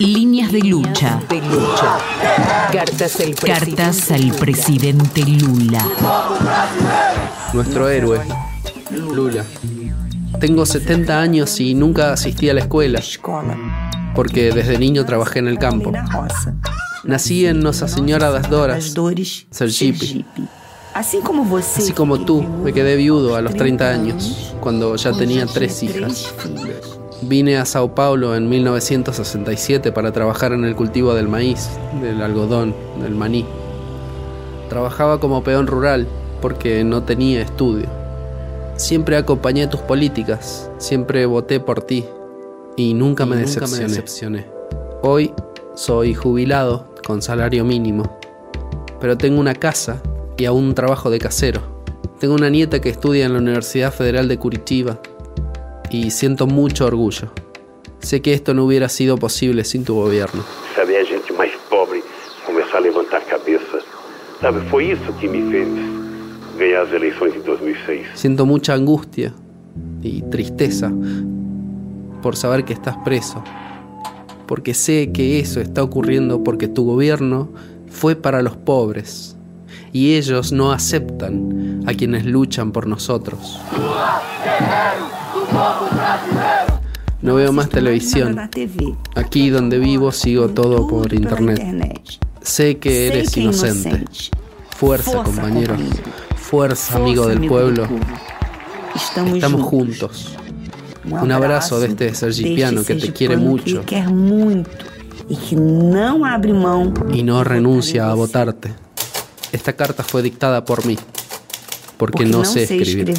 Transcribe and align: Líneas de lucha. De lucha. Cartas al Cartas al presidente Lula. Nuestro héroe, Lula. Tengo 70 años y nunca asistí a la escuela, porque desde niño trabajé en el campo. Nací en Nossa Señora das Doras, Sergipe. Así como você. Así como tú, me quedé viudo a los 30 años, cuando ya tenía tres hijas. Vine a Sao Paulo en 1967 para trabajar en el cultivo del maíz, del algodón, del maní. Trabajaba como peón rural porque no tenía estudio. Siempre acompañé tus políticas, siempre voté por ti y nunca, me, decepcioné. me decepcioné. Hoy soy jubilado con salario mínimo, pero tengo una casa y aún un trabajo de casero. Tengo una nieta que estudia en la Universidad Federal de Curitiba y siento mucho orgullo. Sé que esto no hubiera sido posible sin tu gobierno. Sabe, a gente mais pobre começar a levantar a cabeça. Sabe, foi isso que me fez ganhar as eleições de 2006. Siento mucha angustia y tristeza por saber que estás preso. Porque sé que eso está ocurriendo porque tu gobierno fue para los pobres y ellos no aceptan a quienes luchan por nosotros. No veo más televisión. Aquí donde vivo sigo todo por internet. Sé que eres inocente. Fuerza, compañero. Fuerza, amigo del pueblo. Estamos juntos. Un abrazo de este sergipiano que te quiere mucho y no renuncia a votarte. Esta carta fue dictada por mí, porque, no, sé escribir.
Líneas 0.00 0.50
de 0.50 0.60
lucha. 0.60 1.20
De 1.28 1.42
lucha. 1.42 1.98
Cartas 2.72 3.20
al 3.20 3.34
Cartas 3.34 4.10
al 4.10 4.32
presidente 4.32 5.22
Lula. 5.26 5.86
Nuestro 7.52 7.86
héroe, 7.86 8.18
Lula. 8.90 9.44
Tengo 10.40 10.64
70 10.64 11.20
años 11.20 11.60
y 11.60 11.74
nunca 11.74 12.14
asistí 12.14 12.48
a 12.48 12.54
la 12.54 12.60
escuela, 12.60 13.02
porque 14.14 14.52
desde 14.52 14.78
niño 14.78 15.04
trabajé 15.04 15.40
en 15.40 15.48
el 15.48 15.58
campo. 15.58 15.92
Nací 17.04 17.44
en 17.44 17.60
Nossa 17.60 17.86
Señora 17.86 18.30
das 18.30 18.48
Doras, 18.48 18.94
Sergipe. 19.50 20.24
Así 20.94 21.18
como 21.18 21.44
você. 21.44 21.82
Así 21.82 21.92
como 21.92 22.24
tú, 22.24 22.42
me 22.42 22.72
quedé 22.72 22.96
viudo 22.96 23.36
a 23.36 23.42
los 23.42 23.54
30 23.54 23.90
años, 23.90 24.54
cuando 24.62 24.96
ya 24.96 25.12
tenía 25.12 25.44
tres 25.44 25.82
hijas. 25.82 26.32
Vine 27.22 27.58
a 27.58 27.66
Sao 27.66 27.94
Paulo 27.94 28.34
en 28.34 28.48
1967 28.48 29.92
para 29.92 30.10
trabajar 30.10 30.52
en 30.52 30.64
el 30.64 30.74
cultivo 30.74 31.12
del 31.12 31.28
maíz, 31.28 31.68
del 32.00 32.22
algodón, 32.22 32.74
del 33.02 33.14
maní. 33.14 33.44
Trabajaba 34.70 35.20
como 35.20 35.44
peón 35.44 35.66
rural 35.66 36.06
porque 36.40 36.82
no 36.82 37.02
tenía 37.02 37.42
estudio. 37.42 37.86
Siempre 38.76 39.18
acompañé 39.18 39.66
tus 39.66 39.80
políticas, 39.80 40.70
siempre 40.78 41.26
voté 41.26 41.60
por 41.60 41.82
ti 41.82 42.06
y 42.76 42.94
nunca, 42.94 43.26
me, 43.26 43.36
decepcioné. 43.36 43.82
me 43.82 43.88
decepcioné. 43.88 44.46
Hoy 45.02 45.34
soy 45.74 46.14
jubilado 46.14 46.86
con 47.06 47.20
salario 47.20 47.66
mínimo, 47.66 48.18
pero 48.98 49.18
tengo 49.18 49.38
una 49.38 49.54
casa 49.54 50.00
y 50.38 50.46
aún 50.46 50.64
un 50.64 50.74
trabajo 50.74 51.10
de 51.10 51.18
casero. 51.18 51.60
Tengo 52.18 52.34
una 52.34 52.48
nieta 52.48 52.80
que 52.80 52.88
estudia 52.88 53.26
en 53.26 53.34
la 53.34 53.40
Universidad 53.40 53.92
Federal 53.92 54.26
de 54.28 54.38
Curitiba 54.38 54.98
y 55.90 56.10
siento 56.10 56.46
mucho 56.46 56.86
orgullo. 56.86 57.32
Sé 57.98 58.22
que 58.22 58.32
esto 58.32 58.54
no 58.54 58.64
hubiera 58.64 58.88
sido 58.88 59.18
posible 59.18 59.64
sin 59.64 59.84
tu 59.84 59.94
gobierno. 59.94 60.42
Sabe, 60.74 60.98
a 60.98 61.04
gente 61.04 61.32
mais 61.32 61.50
pobre 61.68 62.02
começar 62.46 62.78
a 62.78 62.80
levantar 62.80 63.20
a 63.20 63.24
cabeça. 63.24 63.80
Sabe, 64.40 64.60
foi 64.70 64.92
isso 64.92 65.12
que 65.20 65.28
me 65.28 65.50
fez 65.50 65.68
ganhar 66.58 66.82
as 66.82 66.92
eleições 66.92 67.34
de 67.34 67.40
2006. 67.40 68.06
Siento 68.14 68.46
mucha 68.46 68.74
angustia 68.74 69.34
y 70.02 70.22
tristeza 70.22 70.90
por 72.22 72.36
saber 72.36 72.64
que 72.64 72.72
estás 72.72 72.96
preso. 73.04 73.42
Porque 74.46 74.74
sé 74.74 75.12
que 75.12 75.38
eso 75.38 75.60
está 75.60 75.82
ocurriendo 75.82 76.42
porque 76.42 76.68
tu 76.68 76.84
gobierno 76.84 77.50
fue 77.88 78.16
para 78.16 78.42
los 78.42 78.56
pobres 78.56 79.36
y 79.92 80.14
ellos 80.14 80.52
no 80.52 80.72
aceptan 80.72 81.82
a 81.86 81.94
quienes 81.94 82.24
luchan 82.24 82.72
por 82.72 82.86
nosotros. 82.86 83.60
No 87.22 87.34
veo 87.34 87.52
más 87.52 87.68
televisión. 87.68 88.38
Aquí 89.14 89.50
donde 89.50 89.78
vivo 89.78 90.10
sigo 90.12 90.48
todo 90.48 90.86
por 90.86 91.12
internet. 91.12 91.60
Sé 92.42 92.78
que 92.78 93.08
eres 93.08 93.36
inocente. 93.36 94.04
Fuerza, 94.76 95.22
compañero. 95.22 95.76
Fuerza, 96.36 96.96
amigo 96.96 97.26
del 97.26 97.46
pueblo. 97.46 97.86
Estamos 98.94 99.62
juntos. 99.62 100.36
Un 101.04 101.32
abrazo 101.32 101.80
de 101.80 101.88
este 101.88 102.14
sergipiano 102.14 102.84
que 102.84 102.94
te 102.94 103.12
quiere 103.12 103.36
mucho 103.36 103.84
y 107.12 107.22
no 107.22 107.44
renuncia 107.44 108.10
a 108.10 108.14
votarte. 108.14 108.72
Esta 109.52 109.74
carta 109.74 110.02
fue 110.02 110.22
dictada 110.22 110.64
por 110.64 110.86
mí, 110.86 110.96
porque, 111.96 112.24
no, 112.24 112.44
sé 112.44 112.64
escribir. 112.64 113.14